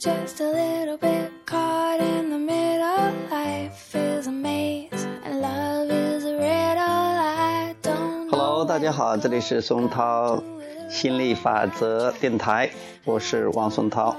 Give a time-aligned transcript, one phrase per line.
[0.00, 3.12] just a little bit caught in the middle.
[3.30, 6.80] Life is a maze and love is a riddle.
[6.80, 8.30] I don't.
[8.30, 10.42] Hello，大家好，这里是松涛
[10.88, 12.70] 心理法则电台，
[13.04, 14.16] 我是王松涛。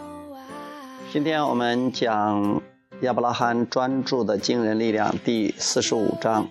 [1.12, 2.62] 今天我们讲
[3.02, 6.48] 亚伯拉罕专注的惊人力量第四十五章。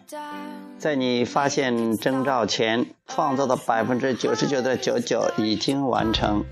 [0.76, 6.44] 在你发现征兆前，创造的百分之九十九点九九已经完成。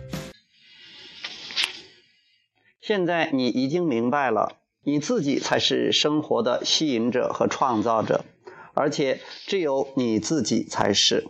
[2.89, 8.25] 现在你已经明白了，你自己才是生活的吸引者和创造者，
[8.73, 11.29] 而且只有你自己才是。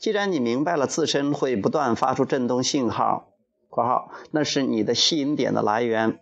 [0.00, 3.28] 既然你明白了自身会不断发出振动信号
[3.70, 6.18] （括号那是你的吸引点的来源），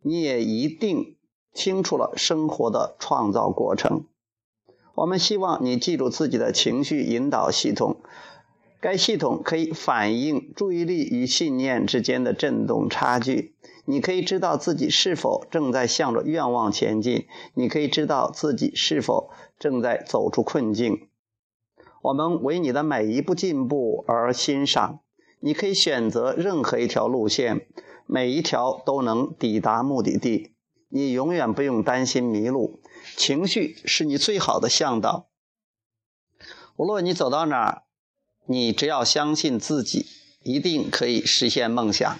[0.00, 1.18] 你也一定
[1.52, 4.06] 清楚了生活的创造过程。
[4.94, 8.00] 我们希望你记住自己的情绪引导系统，
[8.80, 13.56] 该系统可以反映注意力与信念之间的振动差距。
[13.84, 21.08] 你可以知道自己是否正在向着愿望前进，你可以知道自己是否正在走出困境。
[22.02, 25.00] 我们为你的每一步进步而欣赏。
[25.40, 27.68] 你可以选择任何一条路线，
[28.06, 30.52] 每一条都能抵达目的地。
[30.88, 32.80] 你永远不用担心迷路。
[33.16, 35.28] 情绪是你最好的向导。
[36.76, 37.82] 无论你走到哪儿，
[38.48, 40.06] 你只要相信自己，
[40.42, 42.18] 一定可以实现梦想。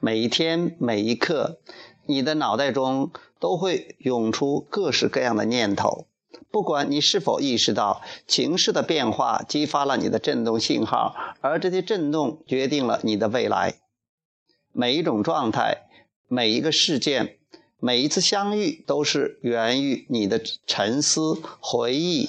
[0.00, 1.60] 每一天，每一刻，
[2.06, 6.06] 你的脑袋中都会涌出各式各样的念头。
[6.50, 13.76] 不管你是否意识到，情势的变化激发了你的振动信号，而这些振动决定了你的未来。
[14.72, 15.86] 每一种状态，
[16.28, 17.38] 每一个事件。
[17.78, 22.28] 每一次相遇都是源于你的沉思、回忆、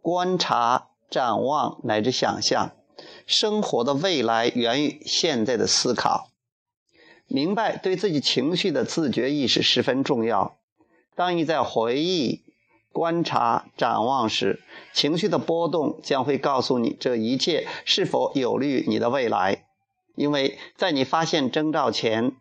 [0.00, 2.72] 观察、展望乃至想象。
[3.26, 6.30] 生活的未来源于现在的思考。
[7.26, 10.58] 明白对自己情绪的自觉意识十分重要。
[11.14, 12.42] 当你在回忆、
[12.90, 14.62] 观察、展望时，
[14.94, 19.66] 情绪的波动将会告诉你这一切是否有利于你的未来。
[20.14, 22.32] 因为在你发现征兆前，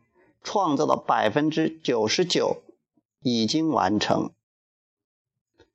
[0.42, 2.64] 创造的百分之九十九
[3.22, 4.32] 已经完成，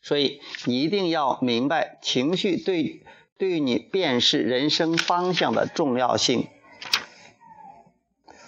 [0.03, 3.03] 所以你一定要明白情绪对
[3.39, 6.49] 对你辨识人生方向的重要性。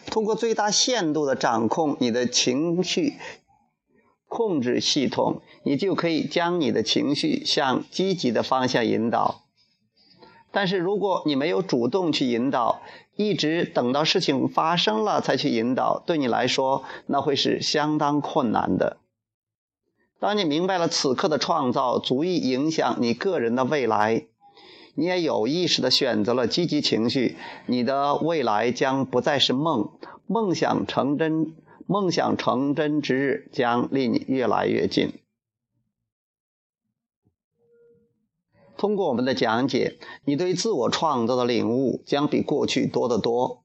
[0.06, 3.14] 通过最大限度的掌控你的情绪
[4.28, 9.42] 控制系统，你就可以将你的情绪向积极的方向引导。
[10.52, 12.82] 但是如果你没有主动去引导，
[13.16, 18.98] 一直等到事情发生了才去引导，对你来说那会是相当困难的。
[20.20, 24.26] 当你明白了此刻的创造足以影响你个人的未来，
[24.94, 27.36] 你也有意识的选择了积极情绪，
[27.66, 29.90] 你的未来将不再是梦，
[30.26, 31.54] 梦想成真，
[31.86, 35.12] 梦想成真之日将离你越来越近。
[38.76, 43.63] 通过我们的讲解，你对自我创造的领悟将比过去多得多。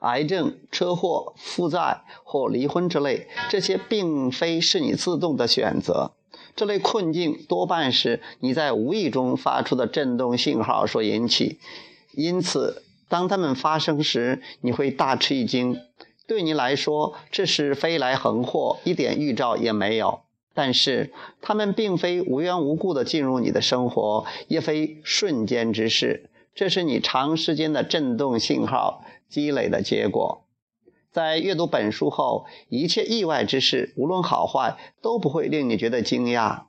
[0.00, 6.12] 癌症、车祸、负债或离婚之类，这些并非是你自动的选择。
[6.56, 11.58] 这类困境多半是你在无意中发出的震动信号所引起，
[12.12, 15.78] 因此，当它们发生时，你会大吃一惊。
[16.26, 20.20] 对你来说，这是飞来横祸，一点预兆也没有。
[20.52, 26.30] 但是，他们并非无缘无故的进入你的生活，也非瞬间之事。
[26.54, 30.46] 这是你长时间的振动信号积累的结果。
[31.12, 36.64] 在阅读本书后，一切意外之事，无论好坏，都不会令你觉得惊讶。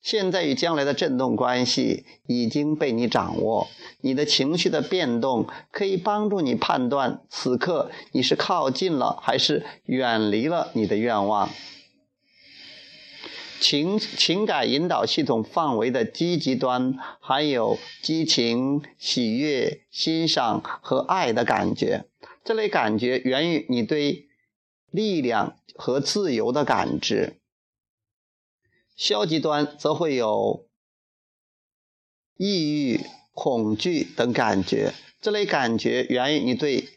[0.00, 3.68] 现在与将来的振动关系已经被你掌握，
[4.02, 11.48] 你的情绪的变动可以帮助你判断此刻你是靠近了还是远离了你的愿望。
[13.60, 22.04] 情情感引导系统范围的积极端含有激情、喜悦、欣赏和爱的感觉。
[22.44, 24.28] 这类感觉源于你对
[24.90, 27.40] 力量和自由的感知。
[28.96, 30.66] 消极端则会有
[32.36, 33.00] 抑郁、
[33.32, 34.92] 恐惧等感觉。
[35.20, 36.88] 这类感觉源于你对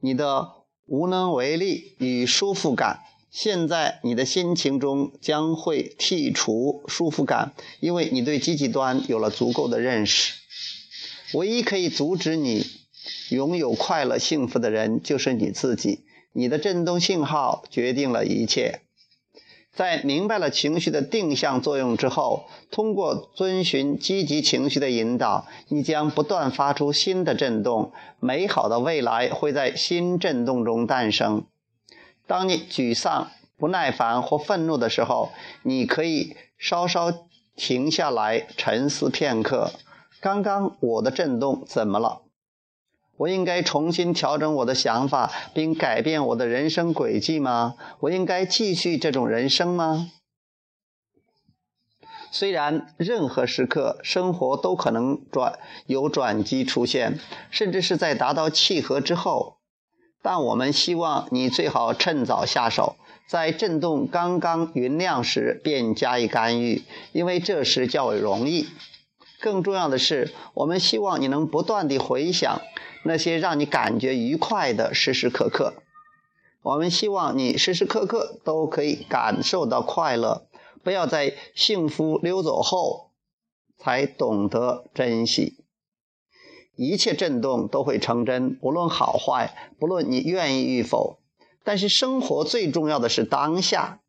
[0.00, 3.00] 你的无能为力与舒服感。
[3.30, 10.34] 现在你的心情中将会剔除舒服感，因为你对积极端有了足够的认识。
[11.34, 12.66] 唯一可以阻止你
[13.30, 16.00] 拥有快乐幸福的人就是你自己。
[16.32, 18.80] 你的振动信号决定了一切。
[19.72, 31.44] 在明白了情绪的定向作用之后，通过遵循积极情绪的引导，你将不断发出新的震动，美好的未来会在新震动中诞生。
[32.30, 35.32] 当你沮丧、不耐烦或愤怒的时候，
[35.64, 37.12] 你可以稍稍
[37.56, 39.72] 停下来沉思片刻：
[40.20, 42.22] 刚刚我的震动怎么了？
[43.16, 47.74] 我应该重新调整我的想法，并改变我的人生轨迹吗？
[47.98, 50.12] 我应该继续这种人生吗？
[52.30, 57.18] 虽然任何时刻生活都可能转有转机出现，
[57.50, 59.56] 甚至是在达到契合之后，
[60.22, 62.96] 但我们希望你最好趁早下手，
[63.26, 66.82] 在震动刚刚匀亮时便加以干预，
[67.12, 68.66] 因为这时较为容易。
[69.40, 72.60] 更重要的是，我们希望你能不断地回想。
[73.02, 75.72] 那些让你感觉愉快的时时刻刻，
[76.60, 80.46] 我们希望你时时刻刻都可以感受到快乐，
[80.84, 83.12] 不要在幸福溜走后
[83.78, 85.59] 才懂得珍惜。
[86.86, 91.18] 一切震动都会成真，不论好坏，不论你愿意与否。
[91.62, 94.00] 但是生活最重要的是当下，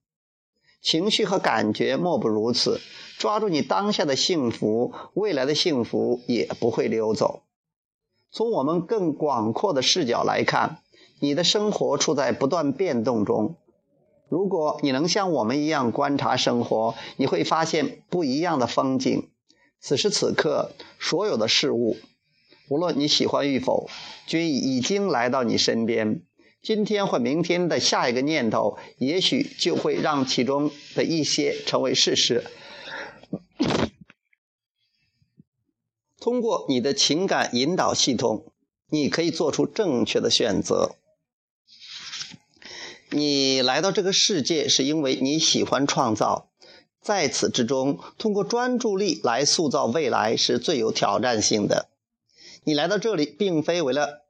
[0.81, 2.79] 情绪和感觉莫不如此。
[3.17, 7.41] 抓住你当下的幸福，未来的幸福也不会溜走。
[8.31, 10.77] 从我们更广阔的视角来看，
[11.19, 13.57] 你的生活处在不断变动中。
[14.29, 19.29] 如果你能像我们一样观察生活，你会发现不一样的风景。
[19.81, 21.97] 此时此刻，所有的事物，
[22.71, 23.89] 无论你喜欢与否，
[24.25, 26.21] 均已经来到你身边。
[26.61, 32.45] 今天或明天的下一个念头，也许就会让其中的一些成为事实。
[36.21, 38.45] 通过你的情感引导系统，
[38.89, 40.95] 你可以做出正确的选择。
[43.09, 46.47] 你来到这个世界是因为你喜欢创造，
[47.01, 51.90] 在此之中，通过专注力来塑造未来是最有挑战性的。
[52.63, 54.21] 你来到这里并非为了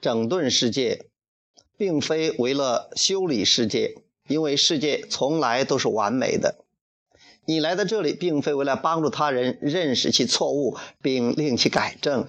[0.00, 1.06] 整顿世界，
[1.78, 3.94] 并非为了修理世界，
[4.28, 6.64] 因为世界从来都是完美的。
[7.46, 12.28] 你来到这里，并非为了帮助他人认识其错误并令其改正。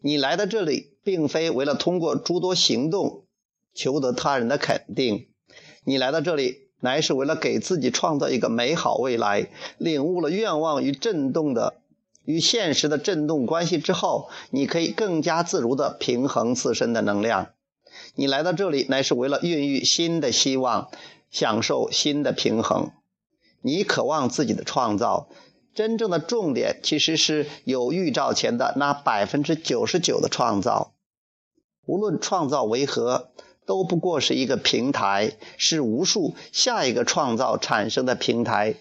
[0.00, 3.24] 你来到这里，并非为了通过诸多行动
[3.74, 5.26] 求得他人的肯定。
[5.82, 9.50] 你来到这里，乃是为了给自己创造一个美好未来。
[9.78, 11.80] 领悟了愿望与震动的
[12.24, 17.50] 与现实的震动关系之后，你可以更加自如地平衡自身的能量。
[18.14, 20.90] 你来到这里，乃是为了孕育新的希望，
[21.30, 22.90] 享受新的平衡。
[23.60, 25.28] 你渴望自己的创造，
[25.74, 30.92] 真正的重点其实是有预兆前的那百分之九十九的创造。
[31.86, 33.30] 无论创造为何，
[33.66, 38.76] 都不过是一个平台，是无数下一个创造产生的平台。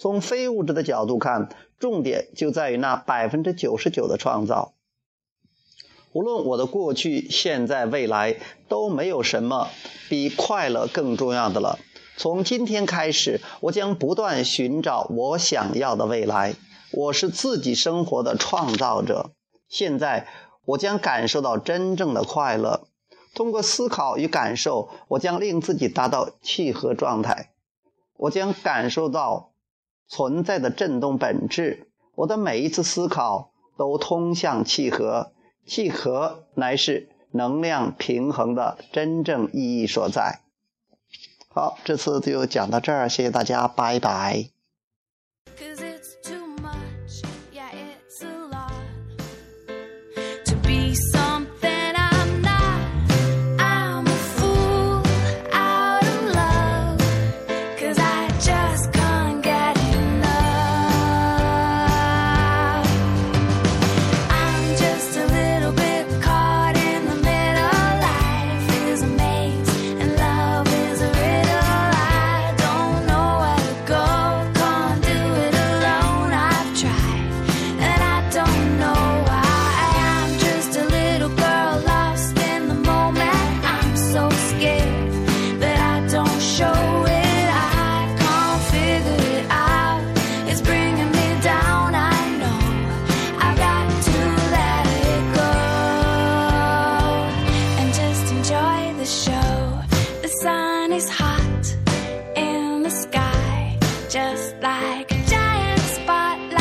[0.00, 4.72] 从非物质的角度看，重点就在于那百分之九十九的创造。
[6.14, 8.36] 无论我的过去、现在、未来，
[8.66, 9.68] 都没有什么
[10.08, 11.78] 比快乐更重要的了。
[12.16, 16.54] 从今天开始，我将不断寻找我想要的未来。
[16.92, 19.32] 我是自己生活的创造者。
[19.68, 20.26] 现在，
[20.64, 22.86] 我将感受到真正的快乐。
[23.34, 27.52] 通过思考与感受，我将令自己达到契合状态。
[28.16, 29.49] 我将感受到
[30.10, 31.86] 存在的振动本质。
[32.16, 35.32] 我的每一次思考都通向契合。
[35.64, 40.40] 契合乃是能量平衡的真正意义所在。
[41.48, 44.59] 好，这次就讲到这儿，谢谢大家，拜拜。